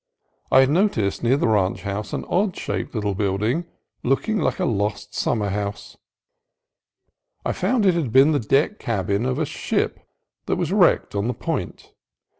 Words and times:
I 0.51 0.61
had 0.61 0.71
noticed 0.71 1.21
near 1.21 1.37
the 1.37 1.47
ranch 1.47 1.83
house 1.83 2.11
an 2.11 2.25
odd 2.27 2.55
shaped 2.57 2.95
little 2.95 3.13
building, 3.13 3.65
looking 4.01 4.39
like 4.39 4.59
a 4.59 4.65
lost 4.65 5.13
summer 5.13 5.49
house. 5.49 5.95
I 7.45 7.51
found 7.51 7.83
that 7.83 7.89
it 7.89 8.01
had 8.01 8.11
been 8.11 8.31
the 8.31 8.39
deck 8.39 8.79
cabin 8.79 9.27
of 9.27 9.37
a 9.37 9.45
ship 9.45 9.99
that 10.47 10.55
was 10.55 10.71
wrecked 10.71 11.13
on 11.13 11.27
the 11.27 11.35
point. 11.35 11.93